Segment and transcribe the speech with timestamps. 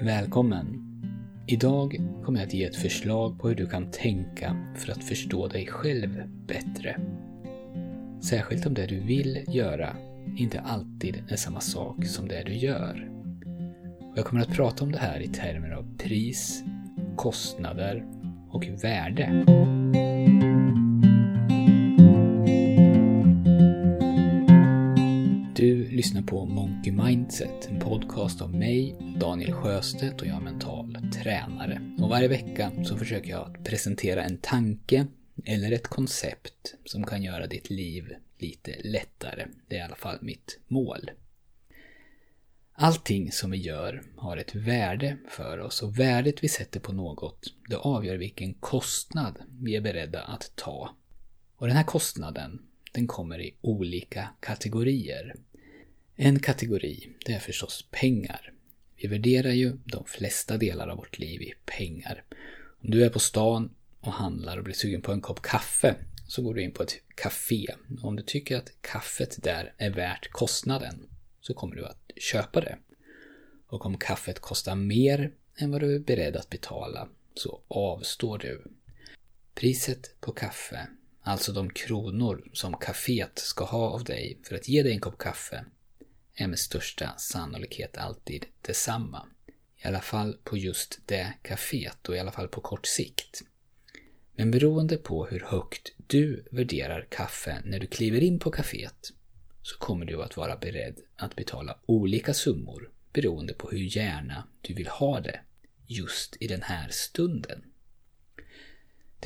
[0.00, 0.82] Välkommen!
[1.46, 5.48] Idag kommer jag att ge ett förslag på hur du kan tänka för att förstå
[5.48, 7.00] dig själv bättre.
[8.20, 9.96] Särskilt om det du vill göra
[10.36, 13.10] inte alltid är samma sak som det du gör.
[14.00, 16.64] Och jag kommer att prata om det här i termer av pris,
[17.16, 18.06] kostnader
[18.50, 19.44] och värde.
[25.96, 31.80] Lyssnar på Monkey Mindset, en podcast av mig, Daniel Sjöstedt och jag är mental tränare.
[31.98, 35.06] Och varje vecka så försöker jag att presentera en tanke
[35.44, 39.46] eller ett koncept som kan göra ditt liv lite lättare.
[39.68, 41.10] Det är i alla fall mitt mål.
[42.72, 47.54] Allting som vi gör har ett värde för oss och värdet vi sätter på något,
[47.68, 50.96] det avgör vilken kostnad vi är beredda att ta.
[51.56, 55.36] Och den här kostnaden, den kommer i olika kategorier.
[56.18, 58.52] En kategori, det är förstås pengar.
[58.96, 62.24] Vi värderar ju de flesta delar av vårt liv i pengar.
[62.82, 66.42] Om du är på stan och handlar och blir sugen på en kopp kaffe så
[66.42, 67.66] går du in på ett café.
[68.02, 71.08] Om du tycker att kaffet där är värt kostnaden
[71.40, 72.78] så kommer du att köpa det.
[73.66, 78.64] Och om kaffet kostar mer än vad du är beredd att betala så avstår du.
[79.54, 80.88] Priset på kaffe,
[81.20, 85.18] alltså de kronor som kaféet ska ha av dig för att ge dig en kopp
[85.18, 85.64] kaffe,
[86.36, 89.26] är med största sannolikhet alltid detsamma.
[89.76, 93.42] I alla fall på just det kaféet och i alla fall på kort sikt.
[94.36, 99.12] Men beroende på hur högt du värderar kaffe när du kliver in på kaféet
[99.62, 104.74] så kommer du att vara beredd att betala olika summor beroende på hur gärna du
[104.74, 105.40] vill ha det
[105.86, 107.64] just i den här stunden.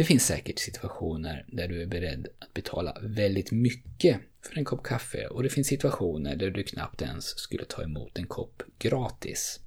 [0.00, 4.84] Det finns säkert situationer där du är beredd att betala väldigt mycket för en kopp
[4.84, 9.60] kaffe och det finns situationer där du knappt ens skulle ta emot en kopp gratis.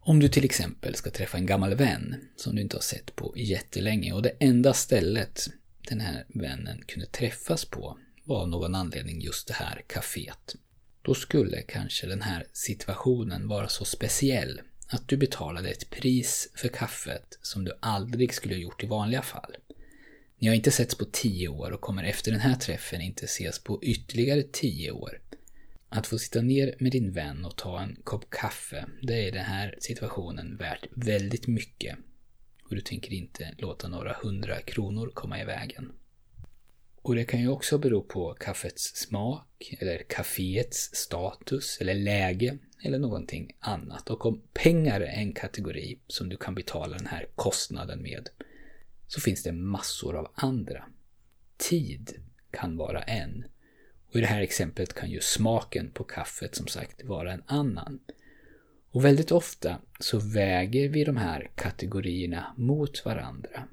[0.00, 3.34] Om du till exempel ska träffa en gammal vän som du inte har sett på
[3.36, 5.48] jättelänge och det enda stället
[5.88, 10.56] den här vännen kunde träffas på var av någon anledning just det här kaféet.
[11.02, 14.60] Då skulle kanske den här situationen vara så speciell
[14.92, 19.22] att du betalade ett pris för kaffet som du aldrig skulle ha gjort i vanliga
[19.22, 19.56] fall.
[20.38, 23.58] Ni har inte setts på tio år och kommer efter den här träffen inte ses
[23.58, 25.20] på ytterligare tio år.
[25.88, 29.30] Att få sitta ner med din vän och ta en kopp kaffe, det är i
[29.30, 31.96] den här situationen värt väldigt mycket.
[32.64, 35.92] Och du tänker inte låta några hundra kronor komma i vägen.
[37.02, 42.98] Och det kan ju också bero på kaffets smak, eller kaféets status, eller läge, eller
[42.98, 44.10] någonting annat.
[44.10, 48.28] Och om pengar är en kategori som du kan betala den här kostnaden med,
[49.08, 50.84] så finns det massor av andra.
[51.56, 52.14] Tid
[52.50, 53.44] kan vara en.
[54.08, 58.00] Och i det här exemplet kan ju smaken på kaffet som sagt vara en annan.
[58.90, 63.68] Och väldigt ofta så väger vi de här kategorierna mot varandra.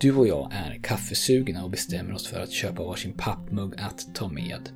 [0.00, 4.28] Du och jag är kaffesugna och bestämmer oss för att köpa varsin pappmugg att ta
[4.28, 4.68] med.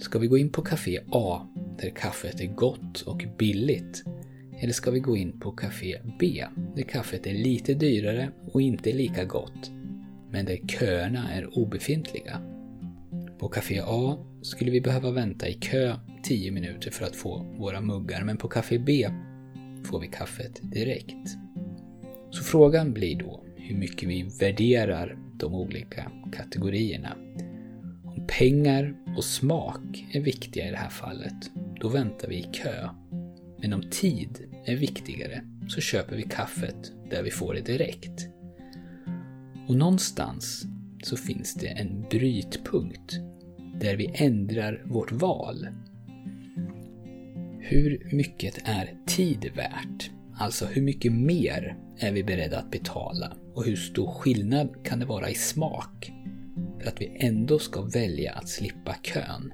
[0.00, 1.46] Ska vi gå in på Café A,
[1.78, 4.04] där kaffet är gott och billigt?
[4.60, 6.44] Eller ska vi gå in på Café B,
[6.76, 9.70] där kaffet är lite dyrare och inte lika gott,
[10.30, 12.40] men där köerna är obefintliga?
[13.38, 17.80] På Café A skulle vi behöva vänta i kö 10 minuter för att få våra
[17.80, 19.08] muggar, men på Café B
[19.84, 21.28] får vi kaffet direkt.
[22.30, 27.16] Så frågan blir då hur mycket vi värderar de olika kategorierna.
[28.28, 31.50] Om pengar och smak är viktiga i det här fallet,
[31.80, 32.88] då väntar vi i kö.
[33.58, 38.28] Men om tid är viktigare så köper vi kaffet där vi får det direkt.
[39.68, 40.66] Och någonstans
[41.02, 43.20] så finns det en brytpunkt
[43.80, 45.68] där vi ändrar vårt val.
[47.60, 50.10] Hur mycket är tid värt?
[50.34, 53.36] Alltså hur mycket mer är vi beredda att betala?
[53.54, 56.12] Och hur stor skillnad kan det vara i smak
[56.86, 59.52] att vi ändå ska välja att slippa kön?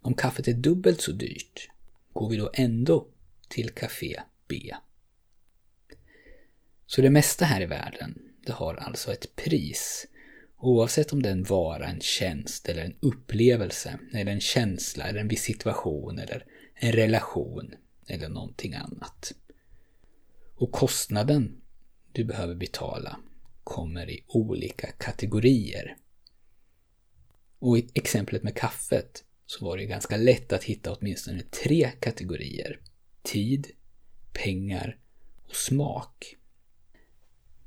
[0.00, 1.68] Om kaffet är dubbelt så dyrt,
[2.12, 3.08] går vi då ändå
[3.48, 4.74] till Café B?
[6.86, 10.06] Så det mesta här i världen, det har alltså ett pris.
[10.58, 15.20] Oavsett om det är en vara, en tjänst eller en upplevelse, eller en känsla, eller
[15.20, 16.44] en viss situation, eller
[16.74, 17.74] en relation,
[18.06, 19.32] eller någonting annat.
[20.54, 21.60] Och kostnaden
[22.12, 23.18] du behöver betala
[23.64, 25.96] kommer i olika kategorier.
[27.58, 32.80] Och i exemplet med kaffet så var det ganska lätt att hitta åtminstone tre kategorier.
[33.22, 33.66] Tid,
[34.32, 34.98] pengar
[35.48, 36.36] och smak.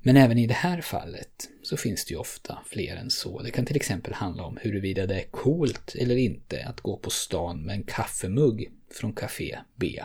[0.02, 3.42] Men även i det här fallet så finns det ju ofta fler än så.
[3.42, 7.10] Det kan till exempel handla om huruvida det är coolt eller inte att gå på
[7.10, 10.04] stan med en kaffemugg från Café B.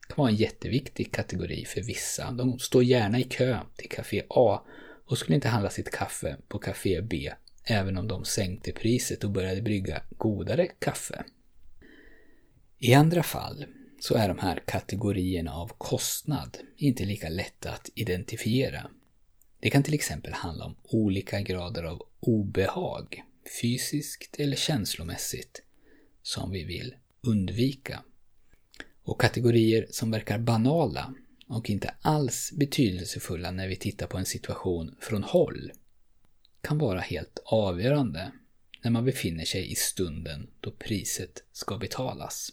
[0.00, 2.30] Det kan vara en jätteviktig kategori för vissa.
[2.30, 4.62] De står gärna i kö till Café A
[5.06, 7.32] och skulle inte handla sitt kaffe på Café B
[7.64, 11.24] även om de sänkte priset och började brygga godare kaffe.
[12.78, 13.64] I andra fall
[14.00, 18.90] så är de här kategorierna av kostnad inte lika lätta att identifiera.
[19.60, 23.22] Det kan till exempel handla om olika grader av obehag,
[23.60, 25.62] fysiskt eller känslomässigt,
[26.22, 28.02] som vi vill undvika.
[29.02, 31.14] Och kategorier som verkar banala
[31.46, 35.72] och inte alls betydelsefulla när vi tittar på en situation från håll
[36.62, 38.32] kan vara helt avgörande
[38.82, 42.52] när man befinner sig i stunden då priset ska betalas.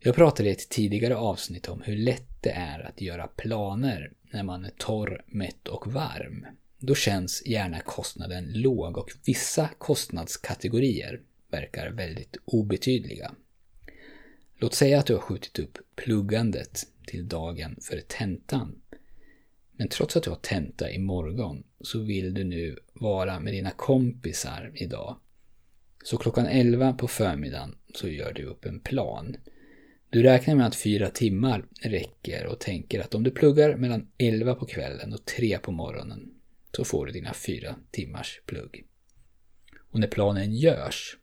[0.00, 4.42] Jag pratade i ett tidigare avsnitt om hur lätt det är att göra planer när
[4.42, 6.46] man är torr, mätt och varm.
[6.78, 11.20] Då känns gärna kostnaden låg och vissa kostnadskategorier
[11.50, 13.34] verkar väldigt obetydliga.
[14.56, 18.82] Låt säga att du har skjutit upp pluggandet till dagen för tentan.
[19.78, 24.72] Men trots att du har tenta imorgon så vill du nu vara med dina kompisar
[24.74, 25.16] idag.
[26.04, 29.36] Så klockan 11 på förmiddagen så gör du upp en plan.
[30.10, 34.54] Du räknar med att fyra timmar räcker och tänker att om du pluggar mellan 11
[34.54, 36.34] på kvällen och 3 på morgonen
[36.76, 38.84] så får du dina fyra timmars plugg.
[39.90, 41.16] Och när planen görs,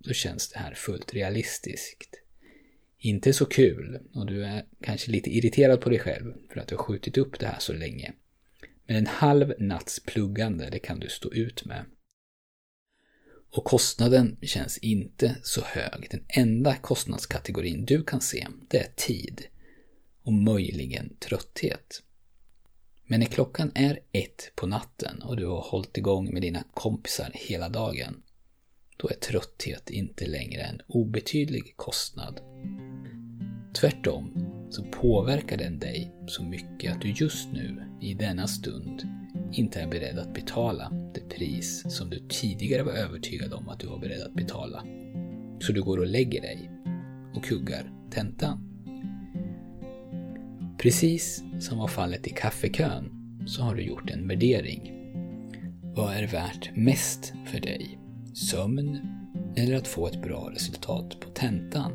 [0.00, 2.23] så känns det här fullt realistiskt.
[3.04, 6.76] Inte så kul och du är kanske lite irriterad på dig själv för att du
[6.76, 8.12] har skjutit upp det här så länge.
[8.86, 11.84] Men en halv natts pluggande, det kan du stå ut med.
[13.50, 16.08] Och kostnaden känns inte så hög.
[16.10, 19.46] Den enda kostnadskategorin du kan se, det är tid.
[20.22, 22.02] Och möjligen trötthet.
[23.06, 27.30] Men när klockan är ett på natten och du har hållit igång med dina kompisar
[27.34, 28.22] hela dagen,
[28.96, 32.40] då är trötthet inte längre en obetydlig kostnad.
[33.80, 34.32] Tvärtom
[34.70, 39.02] så påverkar den dig så mycket att du just nu, i denna stund,
[39.52, 43.86] inte är beredd att betala det pris som du tidigare var övertygad om att du
[43.86, 44.84] var beredd att betala.
[45.60, 46.70] Så du går och lägger dig
[47.34, 48.70] och kuggar tentan.
[50.78, 53.10] Precis som var fallet i kaffekön
[53.46, 54.92] så har du gjort en värdering.
[55.94, 57.98] Vad är värt mest för dig?
[58.34, 59.00] Sömn
[59.56, 61.92] eller att få ett bra resultat på tentan?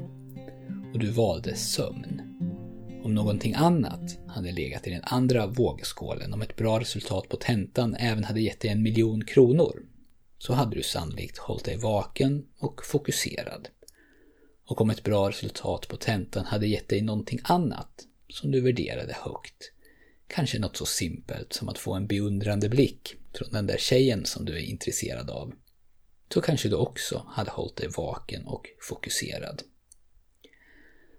[0.94, 2.22] Och du valde sömn.
[3.04, 7.96] Om någonting annat hade legat i den andra vågskålen, om ett bra resultat på tentan
[7.96, 9.86] även hade gett dig en miljon kronor,
[10.38, 13.68] så hade du sannolikt hållit dig vaken och fokuserad.
[14.66, 19.16] Och om ett bra resultat på tentan hade gett dig någonting annat som du värderade
[19.22, 19.72] högt,
[20.28, 24.46] kanske något så simpelt som att få en beundrande blick från den där tjejen som
[24.46, 25.54] du är intresserad av,
[26.34, 29.64] så kanske du också hade hållit dig vaken och fokuserad.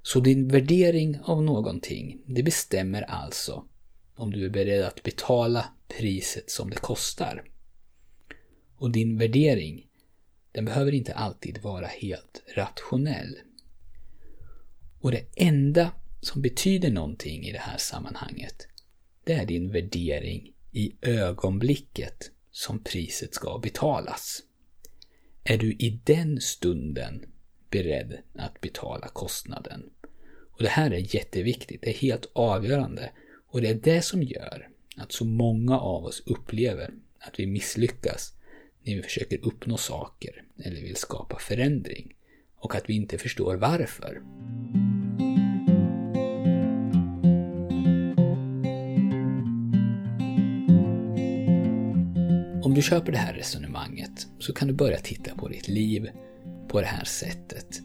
[0.03, 3.65] Så din värdering av någonting, det bestämmer alltså
[4.15, 7.45] om du är beredd att betala priset som det kostar.
[8.77, 9.87] Och din värdering,
[10.53, 13.37] den behöver inte alltid vara helt rationell.
[15.01, 18.67] Och det enda som betyder någonting i det här sammanhanget,
[19.25, 24.43] det är din värdering i ögonblicket som priset ska betalas.
[25.45, 27.27] Är du i den stunden
[27.71, 29.91] beredd att betala kostnaden.
[30.51, 33.11] Och det här är jätteviktigt, det är helt avgörande.
[33.49, 38.33] Och det är det som gör att så många av oss upplever att vi misslyckas
[38.83, 42.15] när vi försöker uppnå saker eller vill skapa förändring.
[42.57, 44.23] Och att vi inte förstår varför.
[52.65, 56.11] Om du köper det här resonemanget så kan du börja titta på ditt liv
[56.69, 57.83] på det här sättet.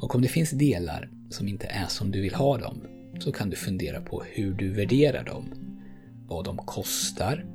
[0.00, 2.80] Och om det finns delar som inte är som du vill ha dem
[3.20, 5.54] så kan du fundera på hur du värderar dem.
[6.28, 7.46] Vad de kostar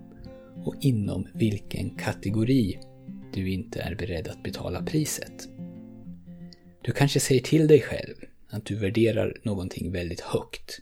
[0.66, 2.80] och inom vilken kategori
[3.34, 5.50] du inte är beredd att betala priset.
[6.82, 8.16] Du kanske säger till dig själv
[8.50, 10.80] att du värderar någonting väldigt högt.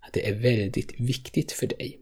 [0.00, 2.00] Att det är väldigt viktigt för dig.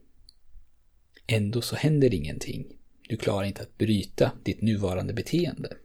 [1.27, 2.80] Ändå så händer ingenting.
[3.11, 5.77] Du klarar inte att bryta ditt nuvarande beteende.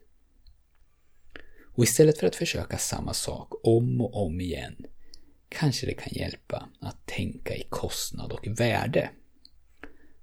[1.74, 4.86] Och istället för att försöka samma sak om och om igen
[5.50, 9.10] kanske det kan hjälpa att tänka i kostnad och värde.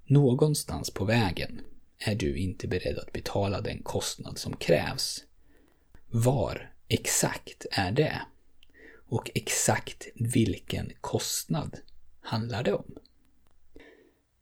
[0.05, 1.61] Någonstans på vägen
[1.99, 5.25] är du inte beredd att betala den kostnad som krävs.
[6.11, 8.23] Var exakt är det?
[8.95, 11.79] Och exakt vilken kostnad
[12.21, 12.99] handlar det om?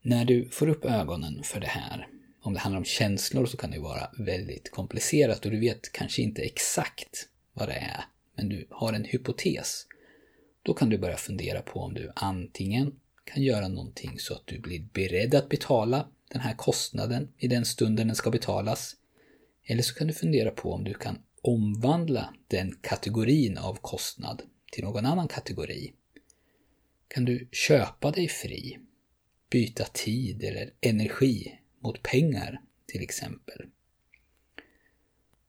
[0.02, 2.08] När du får upp ögonen för det här
[2.42, 6.22] om det handlar om känslor så kan det vara väldigt komplicerat och du vet kanske
[6.22, 8.04] inte exakt vad det är,
[8.36, 9.86] men du har en hypotes.
[10.62, 12.92] då kan du börja fundera på om du antingen
[13.24, 17.64] kan göra någonting så att du blir beredd att betala den här kostnaden i den
[17.64, 18.96] stunden den ska betalas.
[19.64, 24.42] Eller så kan du fundera på om du kan omvandla den kategorin av kostnad
[24.72, 25.92] till någon annan kategori.
[27.08, 28.78] Kan du köpa dig fri?
[29.50, 33.66] Byta tid eller energi mot pengar till exempel.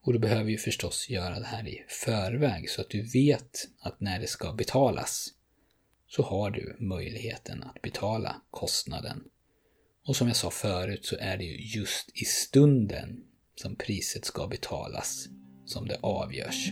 [0.03, 4.01] Och du behöver ju förstås göra det här i förväg så att du vet att
[4.01, 5.27] när det ska betalas
[6.07, 9.23] så har du möjligheten att betala kostnaden.
[10.05, 13.23] Och som jag sa förut så är det ju just i stunden
[13.55, 15.27] som priset ska betalas
[15.65, 16.71] som det avgörs.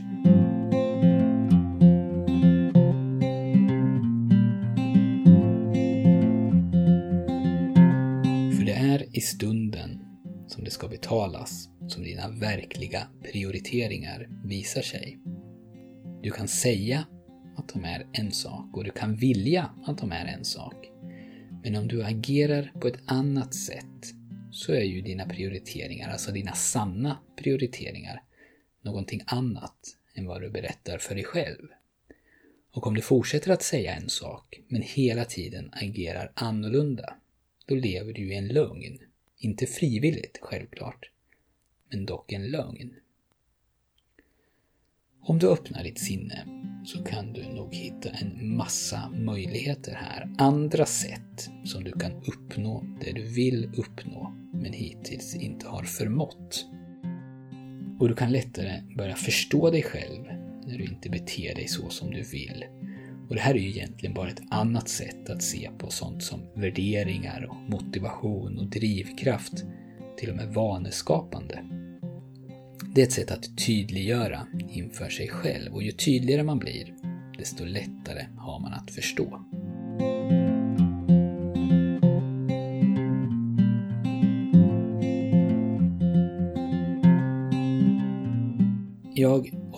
[9.19, 9.99] I stunden
[10.47, 15.19] som det ska betalas som dina verkliga prioriteringar visar sig.
[16.21, 17.05] Du kan säga
[17.57, 20.75] att de är en sak och du kan vilja att de är en sak.
[21.63, 24.13] Men om du agerar på ett annat sätt
[24.51, 28.23] så är ju dina prioriteringar, alltså dina sanna prioriteringar,
[28.81, 29.79] någonting annat
[30.15, 31.67] än vad du berättar för dig själv.
[32.71, 37.15] Och om du fortsätter att säga en sak, men hela tiden agerar annorlunda,
[37.65, 38.99] då lever du i en lögn.
[39.41, 41.09] Inte frivilligt, självklart,
[41.89, 42.93] men dock en lögn.
[45.21, 46.45] Om du öppnar ditt sinne
[46.85, 50.29] så kan du nog hitta en massa möjligheter här.
[50.37, 56.65] Andra sätt som du kan uppnå det du vill uppnå men hittills inte har förmått.
[57.99, 60.23] Och du kan lättare börja förstå dig själv
[60.65, 62.65] när du inte beter dig så som du vill.
[63.29, 66.39] Och det här är ju egentligen bara ett annat sätt att se på sånt som
[66.53, 69.53] värderingar och motivation och drivkraft,
[70.17, 71.63] till och med vaneskapande.
[72.95, 76.93] Det är ett sätt att tydliggöra inför sig själv och ju tydligare man blir,
[77.37, 79.39] desto lättare har man att förstå.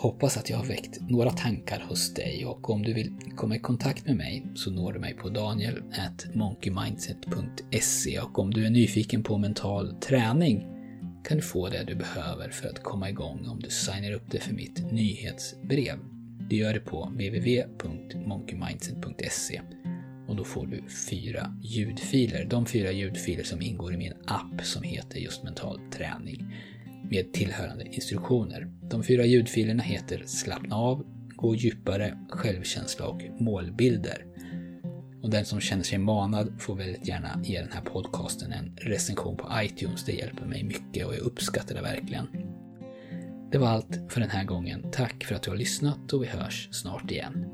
[0.02, 3.60] Hoppas att jag har väckt några tankar hos dig och om du vill komma i
[3.60, 9.38] kontakt med mig så når du mig på daniel.monkeymindset.se och om du är nyfiken på
[9.38, 10.68] mental träning
[11.24, 14.42] kan du få det du behöver för att komma igång om du signar upp dig
[14.42, 16.00] för mitt nyhetsbrev.
[16.50, 19.62] Du gör det på www.monkeymindset.se
[20.28, 22.46] och då får du fyra ljudfiler.
[22.46, 26.54] De fyra ljudfiler som ingår i min app som heter just mental träning
[27.12, 28.68] med tillhörande instruktioner.
[28.90, 34.26] De fyra ljudfilerna heter Slappna av, Gå djupare, Självkänsla och Målbilder.
[35.24, 39.38] Och den som känner sig manad får väldigt gärna ge den här podcasten en recension
[39.38, 40.06] på iTunes.
[40.06, 42.28] Det hjälper mig mycket och jag uppskattar det verkligen.
[43.52, 44.92] Det var allt för den här gången.
[44.92, 47.46] Tack för att du har lyssnat och vi hörs snart igen.